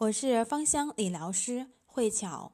[0.00, 2.52] 我是芳香理疗师慧巧。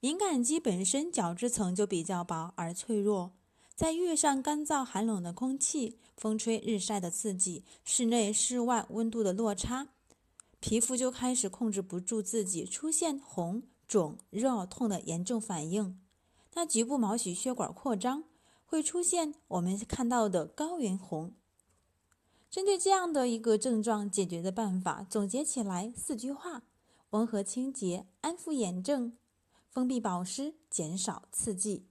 [0.00, 3.32] 敏感肌本身角质层就比较薄而脆弱，
[3.74, 9.88] 在遇上干燥寒冷的空气、风吹日晒的刺激、室内室外温度的落差，
[10.58, 16.00] 皮肤就开始控制不住自己，出现红、肿、热、痛的炎症反应。
[16.54, 18.24] 那局部毛细血管扩张，
[18.64, 21.34] 会出现我们看到的高原红。
[22.50, 26.62] 针对这样的一个症状，解决的办法总结起来四句话：
[27.10, 29.12] 温和清洁、安抚炎症、
[29.68, 31.84] 封闭保湿、减少刺激。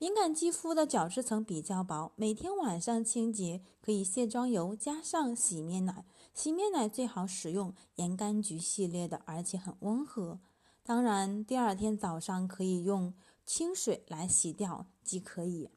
[0.00, 10.40] 敏感肌肤的角质层比较薄，每天晚上清洁可以卸妆油加上洗面奶，洗面奶最好使用岩柑橘系列的，而且很温和。
[10.82, 13.14] 当然，第二天早上可以用
[13.44, 15.70] 清水来洗掉即可以。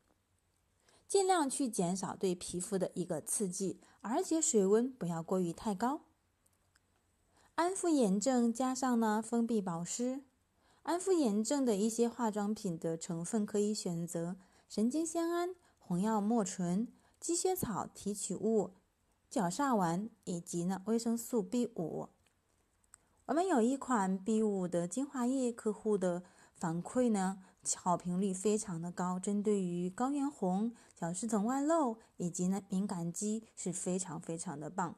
[1.12, 6.04] 尽量去减少对皮肤的一个刺激，而且水温不要过于太高。
[7.56, 10.22] 安抚炎症加上呢封闭保湿，
[10.84, 14.38] 安抚炎症的一些化妆品的成分可以选择
[14.70, 16.88] 神经酰胺、红药莫醇、
[17.20, 18.72] 积雪草提取物、
[19.30, 22.08] 角鲨烷以及呢维生素 B 五。
[23.26, 26.24] 我们有一款 B 五的精华液，客户的
[26.62, 27.40] 反馈呢。
[27.76, 34.96] 好评率非常的高，针对于高原红、角质层外露以及呢敏感肌是非常非常的棒。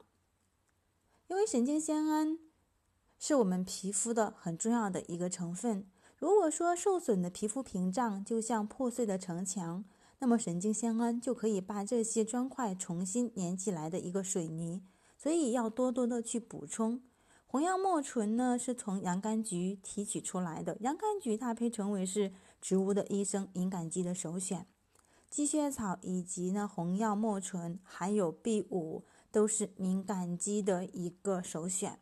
[1.26, 2.38] 因为神经酰胺
[3.18, 5.86] 是我们皮肤的很重要的一个成分。
[6.16, 9.84] 如果说受损的皮肤屏障就像破碎的城墙，
[10.20, 14.82] 那么神经酰胺就可以把这些砖块重新粘起来的一个水泥，
[15.18, 17.02] 所以要多多的去补充。
[17.54, 22.32] 红药莫醇呢是从洋甘菊提取出来的，洋甘菊它被称为是。
[22.60, 24.66] 植物的医生敏感肌的首选，
[25.30, 32.00] 积雪草以及呢红药莫醇还有 B 五都是敏感肌的一个首选。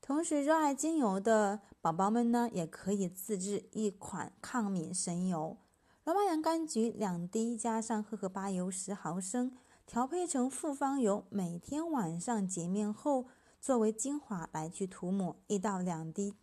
[0.00, 5.58] 同时，热爱精油的宝宝们呢，也可以自制一款抗敏神油：
[6.04, 9.52] 罗马洋甘菊两滴加上荷荷巴油十毫升，
[9.84, 13.26] 调配成复方油，每天晚上洁面后
[13.62, 16.34] 作为精华来去涂抹一到两滴。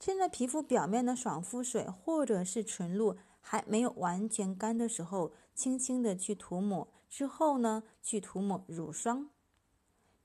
[0.00, 6.88] 趁着皮肤表面的爽肤水或者是纯露还没有完全干的时候，轻轻的去涂抹。
[7.08, 9.30] 之后呢，去涂抹乳霜。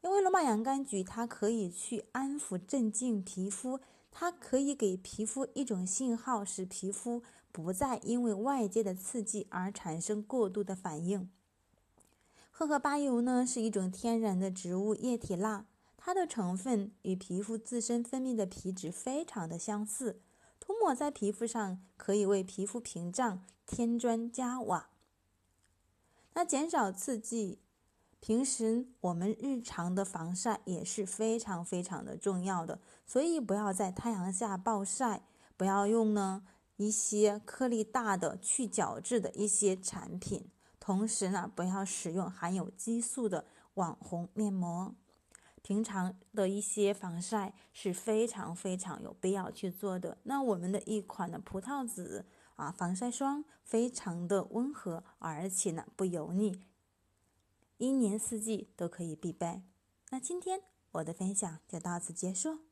[0.02, 7.22] 因为罗马洋甘菊它可以去安抚镇静皮肤，它可以给皮肤一种信号，使皮肤
[7.52, 11.30] 不再因为外界的刺激而产生过度的反应。
[12.50, 15.68] 荷荷巴油呢是一种天然的植物液体蜡。
[16.10, 20.20] 它的成分与皮肤自身分泌的皮脂非常的相似，
[20.60, 24.90] 涂抹在皮肤上可以为皮肤屏障添砖加瓦。
[26.34, 27.60] 那减少刺激，
[28.20, 35.22] 平时我们日常的防晒也是非常非常的重要的，所以不要在太阳下暴晒，
[35.56, 36.42] 不要用呢
[36.78, 40.50] 一些颗粒大的去角质的一些产品，
[40.80, 43.46] 同时呢不要使用含有激素的
[43.76, 44.96] 网红面膜。
[45.62, 50.18] 平常的一些防晒是非常非常有必要去做的。
[50.24, 52.26] 那我们的一款的葡萄籽
[52.56, 56.62] 啊防晒霜，非常的温和，而且呢不油腻，
[57.78, 59.62] 一年四季都可以必备。
[60.10, 60.62] 那今天
[60.92, 62.69] 我的分享就到此结束。